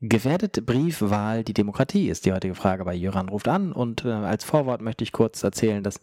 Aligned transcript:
Gefährdet 0.00 0.64
Briefwahl 0.64 1.42
die 1.42 1.54
Demokratie, 1.54 2.08
ist 2.08 2.24
die 2.24 2.32
heutige 2.32 2.54
Frage 2.54 2.84
bei 2.84 2.94
Jöran 2.94 3.28
ruft 3.28 3.48
an. 3.48 3.72
Und 3.72 4.04
äh, 4.04 4.12
als 4.12 4.44
Vorwort 4.44 4.80
möchte 4.80 5.02
ich 5.02 5.10
kurz 5.10 5.42
erzählen, 5.42 5.82
dass 5.82 6.00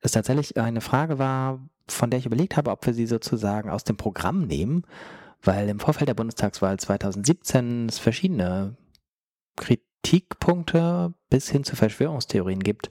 es 0.00 0.12
tatsächlich 0.12 0.56
eine 0.56 0.80
Frage 0.80 1.18
war, 1.18 1.60
von 1.88 2.10
der 2.10 2.20
ich 2.20 2.26
überlegt 2.26 2.56
habe, 2.56 2.70
ob 2.70 2.86
wir 2.86 2.94
sie 2.94 3.06
sozusagen 3.06 3.68
aus 3.68 3.82
dem 3.82 3.96
Programm 3.96 4.46
nehmen, 4.46 4.84
weil 5.42 5.68
im 5.68 5.80
Vorfeld 5.80 6.08
der 6.08 6.14
Bundestagswahl 6.14 6.78
2017 6.78 7.88
es 7.88 7.98
verschiedene 7.98 8.76
Kritikpunkte 9.56 11.12
bis 11.28 11.48
hin 11.50 11.64
zu 11.64 11.74
Verschwörungstheorien 11.74 12.60
gibt, 12.60 12.90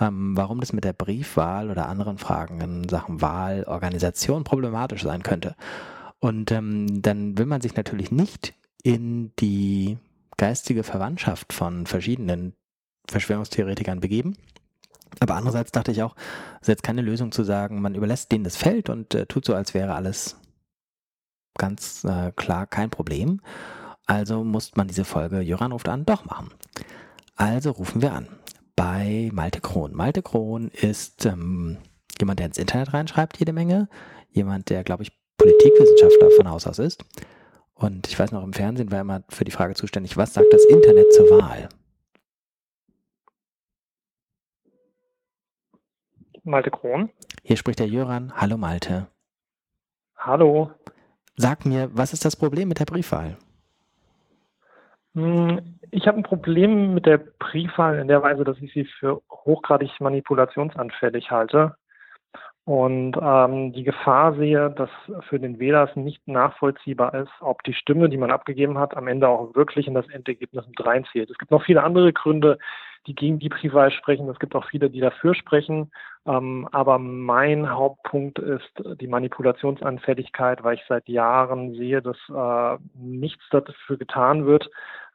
ähm, 0.00 0.34
warum 0.34 0.60
das 0.60 0.72
mit 0.72 0.84
der 0.84 0.94
Briefwahl 0.94 1.70
oder 1.70 1.88
anderen 1.88 2.16
Fragen 2.16 2.62
in 2.62 2.88
Sachen 2.88 3.20
Wahlorganisation 3.20 4.44
problematisch 4.44 5.02
sein 5.02 5.22
könnte. 5.22 5.56
Und 6.20 6.52
ähm, 6.52 7.02
dann 7.02 7.36
will 7.36 7.46
man 7.46 7.60
sich 7.60 7.76
natürlich 7.76 8.10
nicht 8.10 8.54
in 8.82 9.32
die 9.38 9.98
geistige 10.36 10.82
Verwandtschaft 10.82 11.52
von 11.52 11.86
verschiedenen 11.86 12.54
Verschwörungstheoretikern 13.08 14.00
begeben. 14.00 14.36
Aber 15.18 15.34
andererseits 15.34 15.72
dachte 15.72 15.90
ich 15.90 16.02
auch, 16.02 16.14
es 16.56 16.62
ist 16.62 16.68
jetzt 16.68 16.82
keine 16.82 17.02
Lösung 17.02 17.32
zu 17.32 17.42
sagen, 17.42 17.80
man 17.80 17.94
überlässt 17.94 18.30
denen 18.30 18.44
das 18.44 18.56
Feld 18.56 18.88
und 18.88 19.14
äh, 19.14 19.26
tut 19.26 19.44
so, 19.44 19.54
als 19.54 19.74
wäre 19.74 19.94
alles 19.94 20.36
ganz 21.58 22.04
äh, 22.04 22.32
klar 22.36 22.66
kein 22.66 22.90
Problem. 22.90 23.40
Also 24.06 24.44
muss 24.44 24.76
man 24.76 24.88
diese 24.88 25.04
Folge 25.04 25.40
Joran 25.40 25.72
ruft 25.72 25.88
an 25.88 26.06
doch 26.06 26.24
machen. 26.24 26.50
Also 27.36 27.72
rufen 27.72 28.02
wir 28.02 28.12
an 28.12 28.28
bei 28.76 29.30
Malte 29.32 29.60
Krohn. 29.60 29.94
Malte 29.94 30.22
Krohn 30.22 30.68
ist 30.68 31.26
ähm, 31.26 31.78
jemand, 32.18 32.38
der 32.38 32.46
ins 32.46 32.58
Internet 32.58 32.94
reinschreibt 32.94 33.38
jede 33.38 33.52
Menge. 33.52 33.88
Jemand, 34.30 34.70
der, 34.70 34.84
glaube 34.84 35.02
ich, 35.02 35.12
Politikwissenschaftler 35.36 36.30
von 36.36 36.48
Haus 36.48 36.66
aus 36.66 36.78
ist. 36.78 37.04
Und 37.80 38.08
ich 38.08 38.18
weiß 38.18 38.32
noch, 38.32 38.44
im 38.44 38.52
Fernsehen 38.52 38.90
war 38.90 38.98
er 38.98 39.02
immer 39.02 39.22
für 39.30 39.44
die 39.44 39.50
Frage 39.50 39.74
zuständig, 39.74 40.18
was 40.18 40.34
sagt 40.34 40.52
das 40.52 40.66
Internet 40.66 41.10
zur 41.14 41.30
Wahl? 41.30 41.70
Malte 46.44 46.70
Krohn. 46.70 47.08
Hier 47.42 47.56
spricht 47.56 47.78
der 47.78 47.88
Jöran. 47.88 48.32
Hallo 48.36 48.58
Malte. 48.58 49.06
Hallo. 50.16 50.70
Sag 51.36 51.64
mir, 51.64 51.88
was 51.94 52.12
ist 52.12 52.26
das 52.26 52.36
Problem 52.36 52.68
mit 52.68 52.80
der 52.80 52.84
Briefwahl? 52.84 53.38
Hm, 55.14 55.78
ich 55.90 56.06
habe 56.06 56.18
ein 56.18 56.22
Problem 56.22 56.92
mit 56.92 57.06
der 57.06 57.16
Briefwahl 57.16 57.98
in 57.98 58.08
der 58.08 58.22
Weise, 58.22 58.44
dass 58.44 58.58
ich 58.58 58.74
sie 58.74 58.84
für 58.84 59.22
hochgradig 59.30 60.00
manipulationsanfällig 60.00 61.30
halte 61.30 61.76
und 62.70 63.16
ähm, 63.20 63.72
die 63.72 63.82
Gefahr 63.82 64.36
sehe, 64.36 64.70
dass 64.70 64.90
für 65.28 65.40
den 65.40 65.58
Wähler 65.58 65.88
es 65.90 65.96
nicht 65.96 66.28
nachvollziehbar 66.28 67.12
ist, 67.14 67.32
ob 67.40 67.64
die 67.64 67.74
Stimme, 67.74 68.08
die 68.08 68.16
man 68.16 68.30
abgegeben 68.30 68.78
hat, 68.78 68.96
am 68.96 69.08
Ende 69.08 69.26
auch 69.26 69.56
wirklich 69.56 69.88
in 69.88 69.94
das 69.94 70.08
Endergebnis 70.08 70.64
mit 70.68 70.86
reinzählt. 70.86 71.28
Es 71.30 71.38
gibt 71.38 71.50
noch 71.50 71.64
viele 71.64 71.82
andere 71.82 72.12
Gründe, 72.12 72.58
die 73.08 73.16
gegen 73.16 73.40
die 73.40 73.48
Briefwahl 73.48 73.90
sprechen. 73.90 74.28
Es 74.28 74.38
gibt 74.38 74.54
auch 74.54 74.64
viele, 74.66 74.88
die 74.88 75.00
dafür 75.00 75.34
sprechen. 75.34 75.90
Ähm, 76.26 76.68
aber 76.70 77.00
mein 77.00 77.68
Hauptpunkt 77.68 78.38
ist 78.38 78.70
die 79.00 79.08
Manipulationsanfälligkeit, 79.08 80.62
weil 80.62 80.76
ich 80.76 80.84
seit 80.88 81.08
Jahren 81.08 81.74
sehe, 81.74 82.00
dass 82.00 82.18
äh, 82.32 82.78
nichts 82.94 83.42
dafür 83.50 83.96
getan 83.96 84.46
wird, 84.46 84.70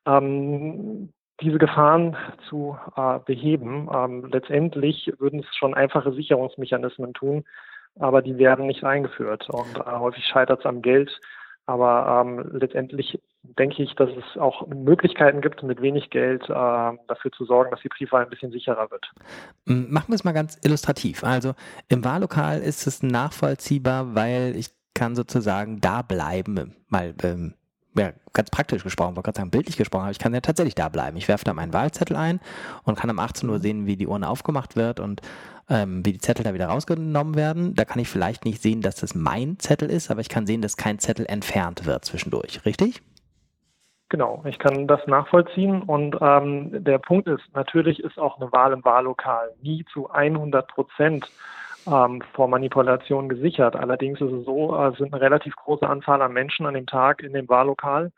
ähm, 0.05 1.13
diese 1.41 1.57
Gefahren 1.57 2.15
zu 2.49 2.77
äh, 2.95 3.19
beheben. 3.19 3.89
Ähm, 3.93 4.29
letztendlich 4.31 5.11
würden 5.19 5.39
es 5.39 5.55
schon 5.55 5.73
einfache 5.73 6.13
Sicherungsmechanismen 6.13 7.13
tun, 7.13 7.43
aber 7.99 8.21
die 8.21 8.37
werden 8.37 8.67
nicht 8.67 8.83
eingeführt. 8.83 9.49
Und 9.49 9.77
äh, 9.77 9.91
häufig 9.91 10.25
scheitert 10.25 10.59
es 10.59 10.65
am 10.65 10.81
Geld. 10.81 11.19
Aber 11.67 12.21
ähm, 12.23 12.47
letztendlich 12.51 13.19
denke 13.41 13.81
ich, 13.81 13.95
dass 13.95 14.09
es 14.11 14.39
auch 14.39 14.67
Möglichkeiten 14.67 15.41
gibt, 15.41 15.63
mit 15.63 15.81
wenig 15.81 16.09
Geld 16.09 16.43
äh, 16.43 16.47
dafür 16.49 17.31
zu 17.35 17.45
sorgen, 17.45 17.71
dass 17.71 17.81
die 17.81 17.89
Briefwahl 17.89 18.23
ein 18.23 18.29
bisschen 18.29 18.51
sicherer 18.51 18.89
wird. 18.91 19.11
Machen 19.65 20.09
wir 20.09 20.15
es 20.15 20.23
mal 20.23 20.31
ganz 20.31 20.59
illustrativ. 20.63 21.23
Also 21.23 21.53
im 21.89 22.03
Wahllokal 22.03 22.59
ist 22.59 22.85
es 22.85 23.01
nachvollziehbar, 23.01 24.13
weil 24.15 24.55
ich 24.55 24.69
kann 24.93 25.15
sozusagen 25.15 25.81
da 25.81 26.01
bleiben, 26.01 26.75
mal 26.87 27.13
ähm, 27.23 27.55
ja, 27.95 28.11
ganz 28.33 28.49
praktisch 28.49 28.83
gesprochen, 28.83 29.15
wollte 29.15 29.27
gerade 29.27 29.37
sagen, 29.37 29.51
bildlich 29.51 29.77
gesprochen, 29.77 30.03
aber 30.03 30.11
ich 30.11 30.19
kann 30.19 30.33
ja 30.33 30.41
tatsächlich 30.41 30.75
da 30.75 30.89
bleiben. 30.89 31.17
Ich 31.17 31.27
werfe 31.27 31.45
da 31.45 31.53
meinen 31.53 31.73
Wahlzettel 31.73 32.15
ein 32.15 32.39
und 32.83 32.97
kann 32.97 33.09
um 33.09 33.19
18 33.19 33.49
Uhr 33.49 33.59
sehen, 33.59 33.85
wie 33.85 33.95
die 33.95 34.07
Urne 34.07 34.29
aufgemacht 34.29 34.75
wird 34.75 34.99
und 34.99 35.21
ähm, 35.69 36.05
wie 36.05 36.13
die 36.13 36.19
Zettel 36.19 36.43
da 36.43 36.53
wieder 36.53 36.67
rausgenommen 36.67 37.35
werden. 37.35 37.73
Da 37.73 37.85
kann 37.85 37.99
ich 37.99 38.09
vielleicht 38.09 38.45
nicht 38.45 38.61
sehen, 38.61 38.81
dass 38.81 38.95
das 38.95 39.15
mein 39.15 39.57
Zettel 39.59 39.89
ist, 39.89 40.11
aber 40.11 40.21
ich 40.21 40.29
kann 40.29 40.45
sehen, 40.45 40.61
dass 40.61 40.77
kein 40.77 40.99
Zettel 40.99 41.25
entfernt 41.25 41.85
wird 41.85 42.05
zwischendurch, 42.05 42.65
richtig? 42.65 43.01
Genau, 44.09 44.43
ich 44.45 44.59
kann 44.59 44.87
das 44.87 45.05
nachvollziehen 45.07 45.81
und 45.81 46.15
ähm, 46.21 46.83
der 46.83 46.99
Punkt 46.99 47.27
ist, 47.27 47.43
natürlich 47.53 47.99
ist 47.99 48.19
auch 48.19 48.39
eine 48.39 48.51
Wahl 48.51 48.71
im 48.71 48.85
Wahllokal 48.85 49.51
nie 49.63 49.83
zu 49.91 50.09
100 50.11 50.67
Prozent 50.67 51.25
ähm, 51.87 52.21
vor 52.33 52.47
Manipulation 52.47 53.29
gesichert. 53.29 53.75
Allerdings 53.75 54.21
ist 54.21 54.31
es 54.31 54.45
so, 54.45 54.75
äh, 54.75 54.89
es 54.89 54.97
sind 54.97 55.13
eine 55.13 55.21
relativ 55.21 55.55
große 55.55 55.87
Anzahl 55.87 56.21
an 56.21 56.33
Menschen 56.33 56.65
an 56.65 56.73
dem 56.73 56.87
Tag 56.87 57.23
in 57.23 57.33
dem 57.33 57.47
Wahllokal 57.47 58.11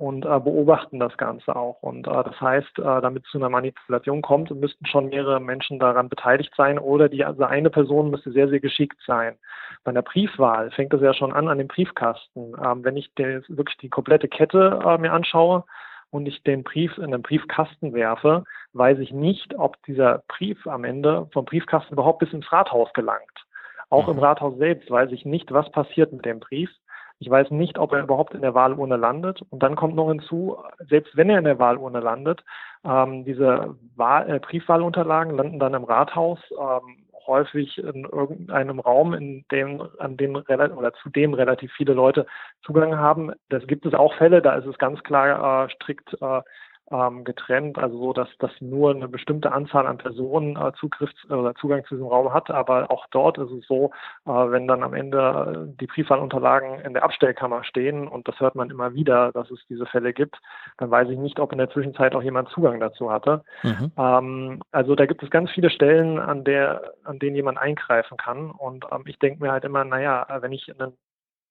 und 0.00 0.24
äh, 0.24 0.40
beobachten 0.40 0.98
das 0.98 1.14
Ganze 1.18 1.54
auch. 1.54 1.82
Und 1.82 2.06
äh, 2.06 2.24
das 2.24 2.40
heißt, 2.40 2.78
äh, 2.78 2.82
damit 2.82 3.24
es 3.26 3.30
zu 3.30 3.38
einer 3.38 3.50
Manipulation 3.50 4.22
kommt, 4.22 4.50
müssten 4.50 4.86
schon 4.86 5.10
mehrere 5.10 5.40
Menschen 5.40 5.78
daran 5.78 6.08
beteiligt 6.08 6.54
sein 6.56 6.78
oder 6.78 7.10
die 7.10 7.22
also 7.22 7.44
eine 7.44 7.68
Person 7.68 8.10
müsste 8.10 8.32
sehr, 8.32 8.48
sehr 8.48 8.60
geschickt 8.60 8.98
sein. 9.06 9.36
Bei 9.84 9.90
einer 9.90 10.00
Briefwahl 10.00 10.70
fängt 10.70 10.94
es 10.94 11.02
ja 11.02 11.12
schon 11.12 11.34
an 11.34 11.48
an 11.48 11.58
dem 11.58 11.68
Briefkasten. 11.68 12.54
Ähm, 12.64 12.82
wenn 12.82 12.96
ich 12.96 13.12
wirklich 13.16 13.76
die 13.76 13.90
komplette 13.90 14.28
Kette 14.28 14.80
äh, 14.82 14.96
mir 14.96 15.12
anschaue, 15.12 15.64
und 16.10 16.26
ich 16.26 16.42
den 16.42 16.62
Brief 16.62 16.96
in 16.98 17.10
den 17.10 17.22
Briefkasten 17.22 17.92
werfe, 17.92 18.44
weiß 18.72 18.98
ich 18.98 19.12
nicht, 19.12 19.56
ob 19.58 19.82
dieser 19.84 20.22
Brief 20.28 20.66
am 20.66 20.84
Ende 20.84 21.28
vom 21.32 21.44
Briefkasten 21.44 21.94
überhaupt 21.94 22.20
bis 22.20 22.32
ins 22.32 22.50
Rathaus 22.52 22.92
gelangt. 22.92 23.46
Auch 23.88 24.08
im 24.08 24.16
mhm. 24.16 24.22
Rathaus 24.22 24.56
selbst 24.58 24.90
weiß 24.90 25.10
ich 25.12 25.24
nicht, 25.24 25.52
was 25.52 25.70
passiert 25.72 26.12
mit 26.12 26.24
dem 26.24 26.40
Brief. 26.40 26.70
Ich 27.18 27.28
weiß 27.28 27.50
nicht, 27.50 27.78
ob 27.78 27.92
er 27.92 28.02
überhaupt 28.02 28.34
in 28.34 28.40
der 28.40 28.54
Wahlurne 28.54 28.96
landet. 28.96 29.42
Und 29.50 29.62
dann 29.62 29.76
kommt 29.76 29.94
noch 29.94 30.08
hinzu, 30.08 30.56
selbst 30.88 31.16
wenn 31.16 31.28
er 31.28 31.38
in 31.38 31.44
der 31.44 31.58
Wahlurne 31.58 32.00
landet, 32.00 32.42
ähm, 32.82 33.24
diese 33.24 33.76
Wahl, 33.94 34.30
äh, 34.30 34.38
Briefwahlunterlagen 34.38 35.36
landen 35.36 35.58
dann 35.58 35.74
im 35.74 35.84
Rathaus. 35.84 36.38
Ähm, 36.50 37.04
häufig 37.30 37.78
in 37.78 38.04
irgendeinem 38.04 38.80
Raum, 38.80 39.14
in 39.14 39.44
dem, 39.50 39.82
an 39.98 40.16
dem 40.16 40.34
oder 40.36 40.92
zu 40.94 41.08
dem 41.08 41.32
relativ 41.32 41.72
viele 41.72 41.94
Leute 41.94 42.26
Zugang 42.62 42.98
haben. 42.98 43.32
Das 43.48 43.66
gibt 43.66 43.86
es 43.86 43.94
auch 43.94 44.12
Fälle, 44.14 44.42
da 44.42 44.56
ist 44.56 44.66
es 44.66 44.78
ganz 44.78 45.02
klar 45.02 45.64
äh, 45.64 45.70
strikt 45.70 46.12
äh, 46.20 46.42
ähm, 46.90 47.24
getrennt, 47.24 47.78
also 47.78 47.98
so, 47.98 48.12
dass, 48.12 48.28
dass 48.38 48.50
nur 48.60 48.90
eine 48.90 49.08
bestimmte 49.08 49.52
Anzahl 49.52 49.86
an 49.86 49.98
Personen 49.98 50.56
äh, 50.56 50.72
Zugriff 50.78 51.10
oder 51.28 51.54
Zugang 51.54 51.84
zu 51.84 51.94
diesem 51.94 52.08
Raum 52.08 52.32
hat. 52.32 52.50
Aber 52.50 52.90
auch 52.90 53.06
dort 53.10 53.38
ist 53.38 53.50
es 53.50 53.66
so, 53.66 53.92
äh, 54.26 54.30
wenn 54.30 54.66
dann 54.66 54.82
am 54.82 54.94
Ende 54.94 55.72
die 55.80 55.86
Briefwahlunterlagen 55.86 56.80
in 56.80 56.94
der 56.94 57.04
Abstellkammer 57.04 57.64
stehen 57.64 58.08
und 58.08 58.26
das 58.28 58.38
hört 58.40 58.54
man 58.54 58.70
immer 58.70 58.94
wieder, 58.94 59.32
dass 59.32 59.50
es 59.50 59.60
diese 59.68 59.86
Fälle 59.86 60.12
gibt, 60.12 60.36
dann 60.78 60.90
weiß 60.90 61.08
ich 61.08 61.18
nicht, 61.18 61.38
ob 61.38 61.52
in 61.52 61.58
der 61.58 61.70
Zwischenzeit 61.70 62.14
auch 62.14 62.22
jemand 62.22 62.48
Zugang 62.50 62.80
dazu 62.80 63.10
hatte. 63.10 63.42
Mhm. 63.62 63.92
Ähm, 63.96 64.62
also 64.72 64.94
da 64.94 65.06
gibt 65.06 65.22
es 65.22 65.30
ganz 65.30 65.50
viele 65.50 65.70
Stellen, 65.70 66.18
an 66.18 66.44
der, 66.44 66.94
an 67.04 67.18
denen 67.18 67.36
jemand 67.36 67.58
eingreifen 67.58 68.16
kann. 68.16 68.50
Und 68.50 68.84
ähm, 68.90 69.02
ich 69.06 69.18
denke 69.18 69.42
mir 69.42 69.52
halt 69.52 69.64
immer, 69.64 69.84
naja, 69.84 70.26
wenn 70.40 70.52
ich 70.52 70.68
einen 70.70 70.96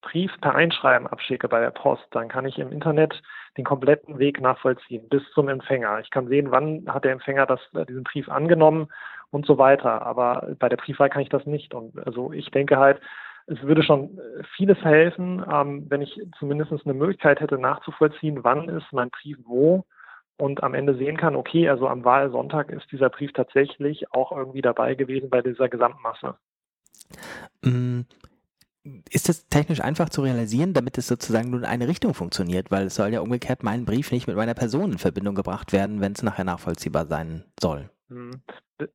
Brief 0.01 0.31
per 0.41 0.55
Einschreiben 0.55 1.07
abschicke 1.07 1.47
bei 1.47 1.59
der 1.59 1.71
Post, 1.71 2.05
dann 2.11 2.29
kann 2.29 2.45
ich 2.45 2.57
im 2.57 2.71
Internet 2.71 3.21
den 3.57 3.65
kompletten 3.65 4.17
Weg 4.17 4.39
nachvollziehen 4.39 5.07
bis 5.09 5.23
zum 5.33 5.49
Empfänger. 5.49 5.99
Ich 5.99 6.09
kann 6.09 6.27
sehen, 6.27 6.51
wann 6.51 6.85
hat 6.87 7.03
der 7.03 7.11
Empfänger 7.11 7.45
das, 7.45 7.59
diesen 7.87 8.03
Brief 8.03 8.29
angenommen 8.29 8.87
und 9.31 9.45
so 9.45 9.57
weiter. 9.57 10.01
Aber 10.03 10.55
bei 10.59 10.69
der 10.69 10.77
Briefwahl 10.77 11.09
kann 11.09 11.21
ich 11.21 11.29
das 11.29 11.45
nicht. 11.45 11.73
Und 11.73 11.97
also 12.05 12.31
ich 12.31 12.49
denke 12.51 12.77
halt, 12.77 13.01
es 13.47 13.61
würde 13.63 13.83
schon 13.83 14.19
vieles 14.55 14.77
helfen, 14.83 15.43
ähm, 15.51 15.85
wenn 15.89 16.01
ich 16.01 16.21
zumindest 16.37 16.71
eine 16.71 16.93
Möglichkeit 16.93 17.39
hätte 17.39 17.57
nachzuvollziehen, 17.57 18.43
wann 18.43 18.69
ist 18.69 18.91
mein 18.91 19.09
Brief 19.09 19.37
wo 19.43 19.85
und 20.37 20.63
am 20.63 20.73
Ende 20.73 20.95
sehen 20.95 21.17
kann, 21.17 21.35
okay, 21.35 21.67
also 21.67 21.87
am 21.87 22.05
Wahlsonntag 22.05 22.69
ist 22.69 22.91
dieser 22.91 23.09
Brief 23.09 23.33
tatsächlich 23.33 24.11
auch 24.13 24.31
irgendwie 24.31 24.61
dabei 24.61 24.95
gewesen 24.95 25.29
bei 25.29 25.41
dieser 25.41 25.67
Gesamtmasse. 25.67 26.35
Ist 29.09 29.27
das 29.27 29.47
technisch 29.47 29.81
einfach 29.81 30.09
zu 30.09 30.21
realisieren, 30.21 30.73
damit 30.73 30.97
es 30.97 31.07
sozusagen 31.07 31.49
nur 31.49 31.59
in 31.59 31.65
eine 31.65 31.87
Richtung 31.87 32.13
funktioniert? 32.13 32.71
Weil 32.71 32.87
es 32.87 32.95
soll 32.95 33.13
ja 33.13 33.19
umgekehrt 33.19 33.63
mein 33.63 33.85
Brief 33.85 34.11
nicht 34.11 34.27
mit 34.27 34.35
meiner 34.35 34.53
Person 34.53 34.93
in 34.93 34.97
Verbindung 34.97 35.35
gebracht 35.35 35.73
werden, 35.73 35.99
wenn 36.01 36.13
es 36.13 36.23
nachher 36.23 36.45
nachvollziehbar 36.45 37.07
sein 37.07 37.43
soll. 37.59 37.89
Hm. 38.09 38.41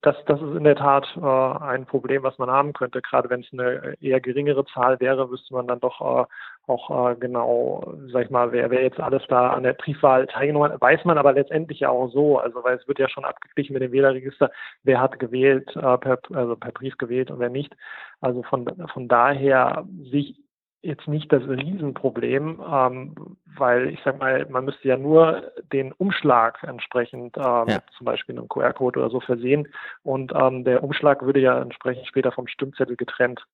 Das, 0.01 0.17
das 0.27 0.41
ist 0.41 0.57
in 0.57 0.65
der 0.65 0.77
Tat 0.77 1.07
äh, 1.17 1.21
ein 1.21 1.87
Problem, 1.87 2.23
was 2.23 2.39
man 2.39 2.51
haben 2.51 2.73
könnte. 2.73 3.03
Gerade 3.03 3.29
wenn 3.31 3.43
es 3.43 3.53
eine 3.53 3.95
eher 4.01 4.21
geringere 4.21 4.65
Zahl 4.67 4.99
wäre, 4.99 5.31
wüsste 5.31 5.53
man 5.55 5.69
dann 5.69 5.81
doch 5.81 6.01
äh, 6.01 6.25
auch 6.67 7.11
äh, 7.11 7.17
genau, 7.17 7.95
sag 8.11 8.25
ich 8.25 8.31
mal, 8.31 8.51
wer, 8.53 8.71
wer 8.71 8.83
jetzt 8.83 8.99
alles 8.99 9.23
da 9.29 9.51
an 9.51 9.63
der 9.63 9.75
Briefwahl 9.75 10.27
teilgenommen 10.27 10.73
hat, 10.73 10.81
weiß 10.81 11.05
man 11.05 11.19
aber 11.19 11.35
letztendlich 11.35 11.81
ja 11.81 11.91
auch 11.91 12.09
so. 12.09 12.39
Also 12.39 12.65
weil 12.65 12.77
es 12.77 12.89
wird 12.89 12.99
ja 12.99 13.09
schon 13.09 13.25
abgeglichen 13.25 13.75
mit 13.75 13.83
dem 13.83 13.93
Wählerregister, 13.93 14.51
wer 14.83 15.01
hat 15.01 15.19
gewählt, 15.19 15.69
äh, 15.77 15.99
per, 15.99 16.19
also 16.33 16.57
per 16.57 16.73
Brief 16.73 16.97
gewählt 16.97 17.31
und 17.31 17.39
wer 17.39 17.51
nicht. 17.51 17.77
Also 18.21 18.43
von, 18.43 18.67
von 18.93 19.07
daher 19.07 19.85
sehe 20.11 20.21
ich 20.23 20.44
jetzt 20.85 21.09
nicht 21.09 21.33
das 21.33 21.43
Riesenproblem, 21.43 22.63
ähm, 22.71 23.15
weil 23.57 23.89
ich 23.89 23.99
sag 24.05 24.19
mal, 24.19 24.47
man 24.49 24.65
müsste 24.65 24.89
ja 24.89 24.97
nur 24.97 25.51
den 25.73 25.93
Umschlag 25.93 26.63
entsprechend 26.63 27.37
äh, 27.37 27.41
ja. 27.41 27.83
zum 27.97 28.05
Beispiel 28.05 28.37
einem 28.37 28.49
QR-Code 28.49 29.01
oder 29.01 29.11
so 29.11 29.21
versehen 29.21 29.69
und 30.03 30.33
ähm, 30.35 30.65
der 30.65 30.83
Umschlag 30.85 31.23
würde 31.23 31.41
ja 31.41 31.61
entsprechend 31.61 32.07
später 32.07 32.33
vom 32.33 32.47
Stimmzettel 32.47 32.97
getrennt. 32.97 33.45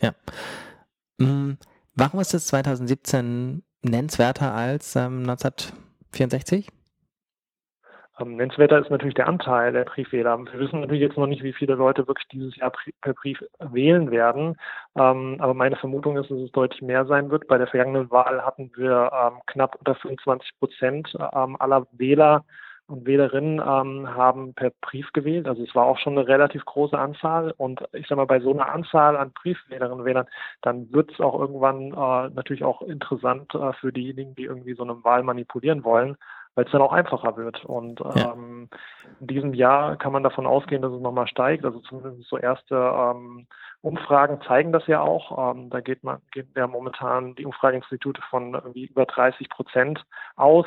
Ja. 0.00 0.12
Mhm. 1.18 1.58
Warum 1.94 2.20
ist 2.20 2.34
es 2.34 2.46
2017 2.46 3.62
nennenswerter 3.82 4.54
als 4.54 4.96
ähm, 4.96 5.20
1964? 5.28 6.68
Ähm, 8.18 8.36
nennenswerter 8.36 8.78
ist 8.78 8.90
natürlich 8.90 9.14
der 9.14 9.28
Anteil 9.28 9.72
der 9.72 9.84
Briefwähler. 9.84 10.38
Wir 10.38 10.60
wissen 10.60 10.80
natürlich 10.80 11.00
jetzt 11.00 11.16
noch 11.16 11.26
nicht, 11.26 11.42
wie 11.42 11.52
viele 11.54 11.74
Leute 11.74 12.06
wirklich 12.06 12.28
dieses 12.28 12.54
Jahr 12.56 12.72
per 13.00 13.14
Brief 13.14 13.42
wählen 13.58 14.10
werden. 14.10 14.56
Ähm, 14.96 15.36
aber 15.38 15.54
meine 15.54 15.76
Vermutung 15.76 16.16
ist, 16.18 16.30
dass 16.30 16.38
es 16.38 16.52
deutlich 16.52 16.82
mehr 16.82 17.06
sein 17.06 17.30
wird. 17.30 17.48
Bei 17.48 17.58
der 17.58 17.68
vergangenen 17.68 18.10
Wahl 18.10 18.44
hatten 18.44 18.70
wir 18.76 19.10
ähm, 19.12 19.40
knapp 19.46 19.76
unter 19.76 19.94
25 19.94 20.58
Prozent 20.58 21.16
ähm, 21.32 21.56
aller 21.58 21.86
Wähler 21.92 22.44
und 22.86 23.06
Wählerinnen 23.06 23.58
ähm, 23.60 24.14
haben 24.14 24.52
per 24.54 24.70
Brief 24.82 25.10
gewählt. 25.14 25.48
Also 25.48 25.62
es 25.62 25.74
war 25.74 25.86
auch 25.86 25.98
schon 25.98 26.18
eine 26.18 26.28
relativ 26.28 26.64
große 26.66 26.98
Anzahl. 26.98 27.54
Und 27.56 27.80
ich 27.92 28.06
sage 28.06 28.16
mal, 28.16 28.26
bei 28.26 28.40
so 28.40 28.52
einer 28.52 28.70
Anzahl 28.70 29.16
an 29.16 29.32
Briefwählerinnen 29.32 30.00
und 30.00 30.04
Wählern, 30.04 30.26
dann 30.60 30.92
wird 30.92 31.10
es 31.12 31.20
auch 31.20 31.40
irgendwann 31.40 31.92
äh, 31.92 32.34
natürlich 32.34 32.64
auch 32.64 32.82
interessant 32.82 33.54
äh, 33.54 33.72
für 33.74 33.92
diejenigen, 33.92 34.34
die 34.34 34.44
irgendwie 34.44 34.74
so 34.74 34.82
eine 34.82 35.02
Wahl 35.02 35.22
manipulieren 35.22 35.84
wollen 35.84 36.16
weil 36.54 36.64
es 36.64 36.72
dann 36.72 36.82
auch 36.82 36.92
einfacher 36.92 37.36
wird. 37.36 37.64
Und 37.64 38.00
ja. 38.00 38.32
ähm, 38.32 38.68
in 39.20 39.26
diesem 39.26 39.54
Jahr 39.54 39.96
kann 39.96 40.12
man 40.12 40.22
davon 40.22 40.46
ausgehen, 40.46 40.82
dass 40.82 40.92
es 40.92 41.00
nochmal 41.00 41.26
steigt. 41.26 41.64
Also 41.64 41.80
zumindest 41.80 42.28
so 42.28 42.38
erste 42.38 42.74
ähm, 42.74 43.46
Umfragen 43.80 44.40
zeigen 44.46 44.72
das 44.72 44.86
ja 44.86 45.00
auch. 45.00 45.54
Ähm, 45.54 45.70
da 45.70 45.80
geht 45.80 46.04
man, 46.04 46.20
geht 46.32 46.48
ja 46.56 46.66
momentan 46.66 47.34
die 47.34 47.46
Umfrageinstitute 47.46 48.20
von 48.30 48.54
irgendwie 48.54 48.86
über 48.86 49.06
30 49.06 49.48
Prozent 49.48 50.04
aus. 50.36 50.66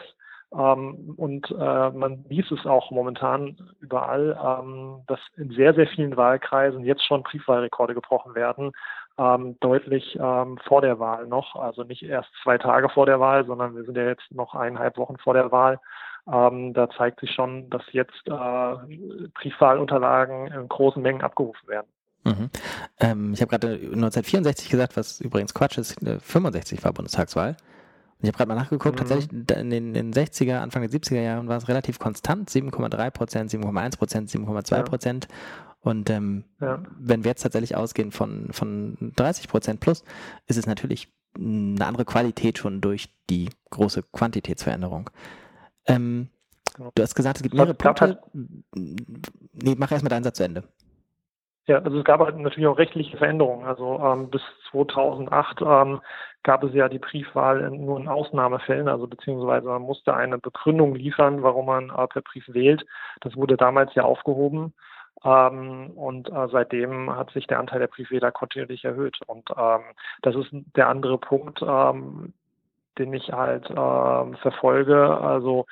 Ähm, 0.58 1.14
und 1.18 1.52
äh, 1.52 1.90
man 1.92 2.24
liest 2.30 2.52
es 2.52 2.66
auch 2.66 2.92
momentan 2.92 3.58
überall, 3.82 4.38
ähm, 4.42 5.02
dass 5.08 5.20
in 5.38 5.52
sehr, 5.52 5.74
sehr 5.74 5.88
vielen 5.88 6.16
Wahlkreisen 6.16 6.86
jetzt 6.86 7.06
schon 7.06 7.24
Briefwahlrekorde 7.24 7.94
gebrochen 7.94 8.36
werden 8.36 8.72
ähm, 9.18 9.58
deutlich 9.62 10.18
vor 10.18 10.82
der 10.82 11.00
Wahl 11.00 11.26
noch, 11.28 11.56
also 11.56 11.84
nicht 11.84 12.04
erst 12.04 12.30
zwei 12.44 12.58
Tage 12.58 12.90
vor 12.90 13.06
der 13.06 13.22
Wahl, 13.22 13.46
sondern 13.46 13.74
wir 13.74 13.86
sind 13.86 13.96
ja 13.96 14.06
jetzt 14.06 14.30
noch 14.30 14.54
eineinhalb 14.56 14.98
Wochen 14.98 15.18
vor 15.18 15.34
der 15.34 15.54
Wahl. 15.54 15.80
Da 16.26 16.90
zeigt 16.98 17.22
sich 17.22 17.32
schon, 17.32 17.70
dass 17.70 17.84
jetzt 17.92 18.28
äh, 18.28 19.28
Briefwahlunterlagen 19.36 20.48
in 20.48 20.68
großen 20.68 21.02
Mengen 21.02 21.22
abgerufen 21.22 21.70
werden. 21.70 21.88
Mhm. 22.26 22.50
Ähm, 23.00 23.34
ich 23.34 23.42
habe 23.42 23.52
gerade 23.52 23.68
1964 23.68 24.70
gesagt, 24.70 24.98
was 24.98 25.22
übrigens 25.22 25.54
Quatsch 25.54 25.78
ist, 25.78 26.00
65 26.00 26.84
war 26.84 26.92
Bundestagswahl. 26.92 27.56
Ich 28.22 28.28
habe 28.28 28.38
gerade 28.38 28.48
mal 28.48 28.56
nachgeguckt, 28.56 28.96
mhm. 28.96 29.00
tatsächlich 29.00 29.32
in 29.32 29.46
den, 29.46 29.72
in 29.72 29.94
den 29.94 30.14
60er, 30.14 30.60
Anfang 30.60 30.82
der 30.82 30.92
70er 30.92 31.22
Jahren 31.22 31.48
war 31.48 31.58
es 31.58 31.68
relativ 31.68 32.00
konstant, 32.00 32.50
7,3 32.50 33.12
Prozent, 33.12 33.52
7,1 33.52 33.98
Prozent, 33.98 34.30
7,2 34.30 34.84
Prozent. 34.84 35.28
Ja. 35.30 35.36
Und 35.82 36.10
ähm, 36.10 36.46
ja. 36.60 36.82
wenn 36.98 37.24
wir 37.24 37.30
jetzt 37.32 37.44
tatsächlich 37.44 37.76
ausgehen 37.76 38.12
von, 38.12 38.48
von 38.52 39.14
30 39.18 39.48
Prozent 39.48 39.80
plus, 39.80 40.04
ist 40.48 40.58
es 40.58 40.66
natürlich 40.66 41.10
eine 41.38 41.86
andere 41.86 42.06
Qualität 42.06 42.58
schon 42.58 42.82
durch 42.82 43.10
die 43.30 43.50
große 43.70 44.04
Quantitätsveränderung. 44.12 45.10
Ähm, 45.86 46.30
du 46.78 47.04
hast 47.04 47.16
gesagt, 47.16 47.38
es 47.38 47.44
gibt 47.44 47.54
mehrere 47.54 47.76
Punkte. 47.76 48.02
Halt, 48.02 48.20
nee, 48.74 49.76
mach 49.78 49.92
erstmal 49.92 50.10
deinen 50.10 50.24
Satz 50.24 50.38
zu 50.38 50.44
Ende. 50.44 50.64
Ja, 51.68 51.80
also 51.80 51.98
es 51.98 52.06
gab 52.06 52.20
halt 52.20 52.38
natürlich 52.38 52.68
auch 52.68 52.78
rechtliche 52.78 53.18
Veränderungen. 53.18 53.66
Also 53.66 54.00
ähm, 54.00 54.30
bis 54.30 54.42
2008 54.70 55.62
ähm, 55.62 56.02
gab 56.44 56.64
es 56.64 56.74
ja 56.76 56.88
die 56.90 57.00
Briefwahl 57.00 57.62
in, 57.62 57.86
nur 57.86 58.00
in 58.00 58.08
Ausnahmefällen, 58.08 58.88
also 58.88 59.08
beziehungsweise 59.08 59.68
man 59.68 59.82
musste 59.82 60.14
eine 60.14 60.38
Begründung 60.38 60.94
liefern, 60.94 61.42
warum 61.42 61.66
man 61.66 61.90
äh, 61.90 62.08
per 62.08 62.22
Brief 62.22 62.46
wählt. 62.48 62.86
Das 63.22 63.36
wurde 63.36 63.58
damals 63.58 63.96
ja 63.96 64.04
aufgehoben. 64.04 64.74
Ähm, 65.24 65.92
und 65.96 66.30
äh, 66.30 66.48
seitdem 66.52 67.16
hat 67.16 67.32
sich 67.32 67.48
der 67.48 67.60
Anteil 67.60 67.80
der 67.80 67.88
Briefwähler 67.88 68.32
kontinuierlich 68.32 68.86
erhöht. 68.86 69.18
Und 69.26 69.50
ähm, 69.58 69.82
das 70.22 70.36
ist 70.36 70.50
der 70.76 70.88
andere 70.88 71.18
Punkt, 71.18 71.64
ähm, 71.68 72.34
den 73.00 73.12
ich 73.14 73.32
halt 73.32 73.70
äh, 73.72 74.38
verfolge. 74.38 75.18
Also 75.18 75.66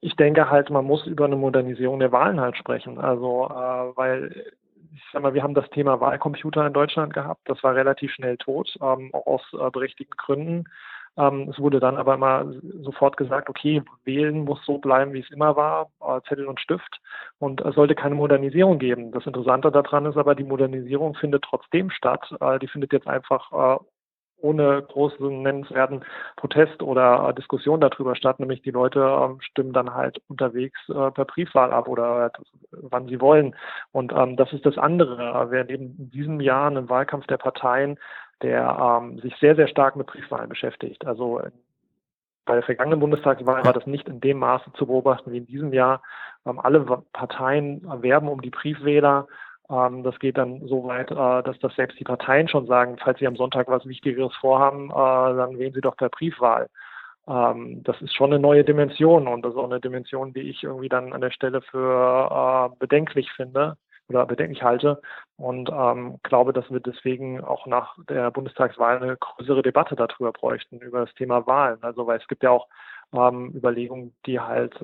ich 0.00 0.16
denke 0.16 0.50
halt, 0.50 0.70
man 0.70 0.86
muss 0.86 1.06
über 1.06 1.26
eine 1.26 1.36
Modernisierung 1.36 2.00
der 2.00 2.10
Wahlen 2.10 2.40
halt 2.40 2.56
sprechen. 2.56 2.98
Also 2.98 3.46
äh, 3.48 3.96
weil 3.96 4.52
ich 4.94 5.02
sag 5.12 5.22
mal, 5.22 5.34
wir 5.34 5.42
haben 5.42 5.54
das 5.54 5.68
Thema 5.70 6.00
Wahlcomputer 6.00 6.66
in 6.66 6.72
Deutschland 6.72 7.14
gehabt. 7.14 7.42
Das 7.44 7.62
war 7.62 7.74
relativ 7.74 8.12
schnell 8.12 8.36
tot, 8.36 8.76
ähm, 8.80 9.10
auch 9.12 9.26
aus 9.26 9.42
äh, 9.52 9.70
berechtigten 9.70 10.16
Gründen. 10.16 10.64
Ähm, 11.16 11.48
es 11.50 11.58
wurde 11.58 11.80
dann 11.80 11.96
aber 11.96 12.14
immer 12.14 12.52
sofort 12.82 13.16
gesagt, 13.16 13.48
okay, 13.48 13.82
wählen 14.04 14.44
muss 14.44 14.64
so 14.64 14.78
bleiben, 14.78 15.12
wie 15.12 15.20
es 15.20 15.30
immer 15.30 15.56
war, 15.56 15.90
äh, 16.00 16.20
Zettel 16.28 16.46
und 16.46 16.60
Stift. 16.60 17.00
Und 17.38 17.60
es 17.60 17.74
sollte 17.74 17.94
keine 17.94 18.14
Modernisierung 18.14 18.78
geben. 18.78 19.10
Das 19.12 19.26
Interessante 19.26 19.72
daran 19.72 20.06
ist 20.06 20.16
aber, 20.16 20.34
die 20.34 20.44
Modernisierung 20.44 21.14
findet 21.14 21.42
trotzdem 21.42 21.90
statt. 21.90 22.34
Äh, 22.40 22.58
die 22.58 22.68
findet 22.68 22.92
jetzt 22.92 23.08
einfach 23.08 23.52
äh, 23.52 23.84
ohne 24.42 24.82
großen 24.82 25.42
nennenswerten 25.42 26.04
Protest 26.36 26.82
oder 26.82 27.32
Diskussion 27.32 27.80
darüber 27.80 28.16
statt, 28.16 28.40
nämlich 28.40 28.62
die 28.62 28.70
Leute 28.70 29.00
äh, 29.00 29.42
stimmen 29.42 29.72
dann 29.72 29.94
halt 29.94 30.20
unterwegs 30.28 30.78
äh, 30.88 31.10
per 31.10 31.24
Briefwahl 31.24 31.72
ab 31.72 31.88
oder 31.88 32.14
halt, 32.14 32.36
wann 32.70 33.06
sie 33.08 33.20
wollen. 33.20 33.54
Und 33.92 34.12
ähm, 34.12 34.36
das 34.36 34.52
ist 34.52 34.66
das 34.66 34.78
andere. 34.78 35.50
Wir 35.50 35.58
erleben 35.58 35.96
in 35.98 36.10
diesem 36.10 36.40
Jahr 36.40 36.66
einen 36.68 36.88
Wahlkampf 36.88 37.26
der 37.26 37.38
Parteien, 37.38 37.98
der 38.42 39.00
ähm, 39.02 39.18
sich 39.20 39.34
sehr, 39.36 39.56
sehr 39.56 39.68
stark 39.68 39.96
mit 39.96 40.06
Briefwahlen 40.06 40.48
beschäftigt. 40.48 41.06
Also 41.06 41.40
bei 42.46 42.54
der 42.54 42.62
vergangenen 42.62 43.00
Bundestagswahl 43.00 43.64
war 43.64 43.72
das 43.72 43.86
nicht 43.86 44.08
in 44.08 44.20
dem 44.20 44.38
Maße 44.38 44.72
zu 44.74 44.86
beobachten 44.86 45.30
wie 45.32 45.38
in 45.38 45.46
diesem 45.46 45.72
Jahr. 45.72 46.02
Ähm, 46.46 46.58
alle 46.58 46.80
Parteien 47.12 47.82
werben 48.02 48.28
um 48.28 48.40
die 48.40 48.50
Briefwähler. 48.50 49.28
Ähm, 49.70 50.02
das 50.02 50.18
geht 50.18 50.36
dann 50.36 50.66
so 50.66 50.84
weit, 50.84 51.10
äh, 51.10 51.42
dass 51.42 51.58
das 51.60 51.74
selbst 51.76 51.98
die 52.00 52.04
Parteien 52.04 52.48
schon 52.48 52.66
sagen, 52.66 52.96
falls 53.02 53.18
sie 53.18 53.26
am 53.26 53.36
Sonntag 53.36 53.68
was 53.68 53.86
Wichtigeres 53.86 54.34
vorhaben, 54.36 54.90
äh, 54.90 55.36
dann 55.36 55.58
wählen 55.58 55.72
sie 55.72 55.80
doch 55.80 55.96
per 55.96 56.08
Briefwahl. 56.08 56.68
Ähm, 57.28 57.82
das 57.84 58.00
ist 58.02 58.14
schon 58.14 58.32
eine 58.32 58.40
neue 58.40 58.64
Dimension 58.64 59.28
und 59.28 59.42
das 59.42 59.52
ist 59.52 59.58
auch 59.58 59.70
eine 59.70 59.80
Dimension, 59.80 60.32
die 60.32 60.40
ich 60.40 60.64
irgendwie 60.64 60.88
dann 60.88 61.12
an 61.12 61.20
der 61.20 61.30
Stelle 61.30 61.62
für 61.62 62.72
äh, 62.72 62.76
bedenklich 62.78 63.30
finde 63.32 63.76
oder 64.08 64.26
bedenklich 64.26 64.64
halte 64.64 65.00
und 65.36 65.70
ähm, 65.72 66.18
glaube, 66.24 66.52
dass 66.52 66.68
wir 66.70 66.80
deswegen 66.80 67.40
auch 67.44 67.66
nach 67.66 67.96
der 68.08 68.32
Bundestagswahl 68.32 68.96
eine 69.00 69.16
größere 69.16 69.62
Debatte 69.62 69.94
darüber 69.94 70.32
bräuchten, 70.32 70.80
über 70.80 71.00
das 71.06 71.14
Thema 71.14 71.46
Wahlen. 71.46 71.78
Also 71.82 72.06
weil 72.08 72.18
es 72.18 72.26
gibt 72.26 72.42
ja 72.42 72.50
auch 72.50 72.66
Überlegungen, 73.12 74.14
die 74.24 74.38
halt 74.38 74.74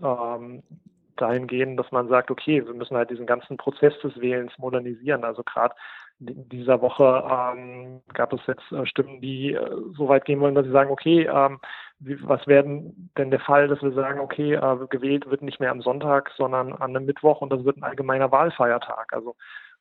dahin 1.17 1.46
gehen, 1.46 1.77
dass 1.77 1.91
man 1.93 2.08
sagt, 2.08 2.31
okay, 2.31 2.65
wir 2.67 2.75
müssen 2.75 2.96
halt 2.96 3.11
diesen 3.11 3.27
ganzen 3.27 3.56
Prozess 3.56 3.94
des 4.01 4.20
Wählens 4.20 4.53
modernisieren. 4.58 5.25
Also 5.25 5.43
gerade 5.43 5.75
in 6.20 6.49
dieser 6.49 6.81
Woche 6.81 7.25
ähm, 7.31 8.01
gab 8.15 8.32
es 8.32 8.41
jetzt 8.46 8.73
äh, 8.73 8.87
Stimmen, 8.87 9.20
die 9.20 9.53
äh, 9.53 9.70
so 9.96 10.08
weit 10.08 10.25
gehen 10.25 10.41
wollen, 10.41 10.55
dass 10.55 10.65
sie 10.65 10.73
sagen, 10.73 10.91
okay, 10.91 11.29
ähm, 11.31 11.61
wie, 11.99 12.17
was 12.27 12.46
werden 12.46 13.11
denn 13.19 13.31
der 13.31 13.41
Fall, 13.41 13.69
dass 13.69 13.82
wir 13.82 13.93
sagen, 13.93 14.20
okay, 14.20 14.55
äh, 14.55 14.87
gewählt 14.89 15.29
wird 15.29 15.43
nicht 15.43 15.61
mehr 15.61 15.70
am 15.70 15.82
Sonntag, 15.82 16.31
sondern 16.37 16.73
an 16.73 16.96
einem 16.96 17.06
Mittwoch 17.06 17.41
und 17.43 17.53
das 17.53 17.65
wird 17.65 17.77
ein 17.77 17.85
allgemeiner 17.85 18.32
Wahlfeiertag. 18.32 19.13
Also 19.13 19.37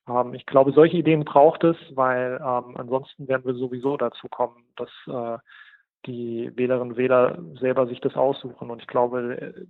ähm, 0.10 0.34
ich 0.34 0.46
glaube, 0.46 0.72
solche 0.74 0.98
Ideen 0.98 1.24
braucht 1.24 1.64
es, 1.64 1.78
weil 1.92 2.40
ähm, 2.42 2.76
ansonsten 2.76 3.28
werden 3.28 3.46
wir 3.46 3.56
sowieso 3.56 3.98
dazu 3.98 4.28
kommen, 4.28 4.66
dass 4.76 4.90
äh, 5.08 5.38
die 6.06 6.52
Wählerinnen 6.56 6.92
und 6.92 6.98
Wähler 6.98 7.38
selber 7.60 7.88
sich 7.88 8.00
das 8.02 8.16
aussuchen. 8.16 8.70
Und 8.70 8.82
ich 8.82 8.88
glaube, 8.88 9.38
äh, 9.42 9.66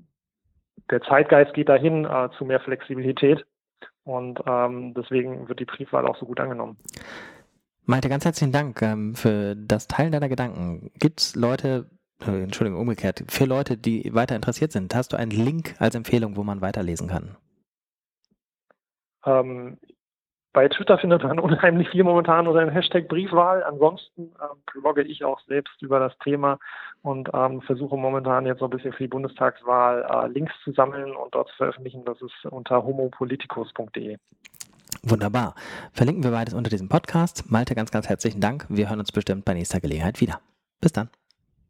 der 0.90 1.02
Zeitgeist 1.02 1.54
geht 1.54 1.70
dahin 1.70 2.06
äh, 2.06 2.30
zu 2.38 2.46
mehr 2.46 2.60
Flexibilität. 2.60 3.46
Und 4.04 4.40
ähm, 4.46 4.94
deswegen 4.94 5.48
wird 5.48 5.60
die 5.60 5.66
Briefwahl 5.66 6.06
auch 6.06 6.18
so 6.18 6.26
gut 6.26 6.40
angenommen. 6.40 6.78
Malte, 7.86 8.10
ganz 8.10 8.26
herzlichen 8.26 8.52
Dank 8.52 8.82
ähm, 8.82 9.16
für 9.16 9.56
das 9.56 9.88
Teilen 9.88 10.12
deiner 10.12 10.30
Gedanken. 10.30 10.92
Gibt 11.00 11.22
es 11.22 11.36
Leute, 11.36 11.90
äh, 12.22 12.44
Entschuldigung, 12.44 12.80
umgekehrt, 12.80 13.24
für 13.30 13.46
Leute, 13.46 13.78
die 13.78 14.14
weiter 14.14 14.36
interessiert 14.36 14.72
sind, 14.72 14.94
hast 14.96 15.14
du 15.14 15.18
einen 15.18 15.32
Link 15.32 15.76
als 15.80 15.96
Empfehlung, 15.96 16.36
wo 16.36 16.44
man 16.44 16.62
weiterlesen 16.62 17.08
kann? 17.08 17.36
Ähm, 19.26 19.80
bei 20.56 20.70
Twitter 20.70 20.98
findet 20.98 21.22
man 21.22 21.38
unheimlich 21.40 21.90
viel 21.90 22.04
momentan 22.04 22.48
unter 22.48 22.62
dem 22.62 22.70
Hashtag 22.70 23.08
Briefwahl. 23.10 23.62
Ansonsten 23.64 24.32
ähm, 24.42 24.58
blogge 24.74 25.04
ich 25.04 25.24
auch 25.24 25.40
selbst 25.42 25.80
über 25.82 26.00
das 26.00 26.18
Thema 26.20 26.58
und 27.04 27.30
ähm, 27.34 27.62
versuche 27.62 27.98
momentan 27.98 28.46
jetzt 28.46 28.60
so 28.60 28.66
ein 28.66 28.72
bisschen 28.72 28.94
für 28.94 29.04
die 29.04 29.10
Bundestagswahl 29.10 30.08
äh, 30.10 30.28
Links 30.30 30.54
zu 30.64 30.72
sammeln 30.72 31.14
und 31.16 31.36
dort 31.36 31.50
zu 31.50 31.56
veröffentlichen. 31.58 32.06
Das 32.06 32.20
ist 32.22 32.46
unter 32.46 32.84
homopoliticus.de. 32.84 34.18
Wunderbar. 35.04 35.56
Verlinken 35.92 36.24
wir 36.24 36.32
beides 36.32 36.54
unter 36.54 36.70
diesem 36.70 36.88
Podcast. 36.90 37.52
Malte, 37.52 37.76
ganz, 37.76 37.92
ganz 37.92 38.08
herzlichen 38.08 38.40
Dank. 38.40 38.66
Wir 38.70 38.90
hören 38.90 39.00
uns 39.00 39.12
bestimmt 39.12 39.44
bei 39.44 39.54
nächster 39.54 39.82
Gelegenheit 39.82 40.22
wieder. 40.22 40.40
Bis 40.82 40.94
dann. 40.94 41.10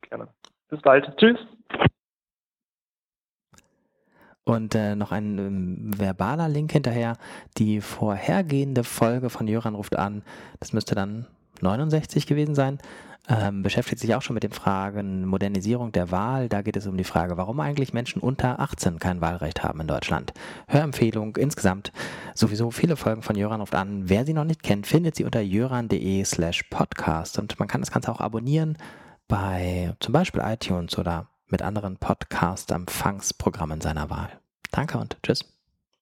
Gerne. 0.01 0.27
Bis 0.69 0.81
bald. 0.81 1.11
Tschüss. 1.17 1.39
Und 4.45 4.75
äh, 4.75 4.95
noch 4.95 5.11
ein 5.11 5.37
ähm, 5.39 5.91
verbaler 5.97 6.47
Link 6.47 6.71
hinterher. 6.71 7.17
Die 7.57 7.81
vorhergehende 7.81 8.83
Folge 8.83 9.29
von 9.29 9.47
Jöran 9.47 9.75
ruft 9.75 9.95
an, 9.95 10.21
das 10.59 10.71
müsste 10.71 10.93
dann 10.93 11.25
69 11.61 12.27
gewesen 12.27 12.53
sein, 12.53 12.79
ähm, 13.27 13.63
beschäftigt 13.63 13.99
sich 13.99 14.13
auch 14.13 14.21
schon 14.21 14.35
mit 14.35 14.43
den 14.43 14.51
Fragen 14.51 15.25
Modernisierung 15.25 15.91
der 15.91 16.11
Wahl. 16.11 16.47
Da 16.47 16.61
geht 16.61 16.77
es 16.77 16.85
um 16.85 16.95
die 16.95 17.03
Frage, 17.03 17.37
warum 17.37 17.59
eigentlich 17.59 17.93
Menschen 17.93 18.21
unter 18.21 18.59
18 18.59 18.99
kein 18.99 19.19
Wahlrecht 19.19 19.63
haben 19.63 19.81
in 19.81 19.87
Deutschland. 19.87 20.33
Hörempfehlung 20.67 21.35
insgesamt. 21.37 21.91
Sowieso 22.35 22.69
viele 22.69 22.95
Folgen 22.95 23.23
von 23.23 23.35
Jöran 23.35 23.61
ruft 23.61 23.73
an. 23.73 24.09
Wer 24.09 24.25
sie 24.25 24.33
noch 24.33 24.43
nicht 24.43 24.61
kennt, 24.61 24.85
findet 24.85 25.15
sie 25.15 25.23
unter 25.23 25.41
jöran.de 25.41 26.23
slash 26.23 26.63
podcast. 26.69 27.39
Und 27.39 27.57
man 27.57 27.67
kann 27.67 27.81
das 27.81 27.91
Ganze 27.91 28.11
auch 28.11 28.21
abonnieren 28.21 28.77
bei 29.27 29.95
zum 29.99 30.13
Beispiel 30.13 30.41
iTunes 30.45 30.97
oder 30.99 31.27
mit 31.47 31.61
anderen 31.61 31.97
Podcast-Empfangsprogrammen 31.97 33.81
seiner 33.81 34.09
Wahl. 34.09 34.39
Danke 34.71 34.97
und 34.97 35.17
tschüss. 35.23 35.54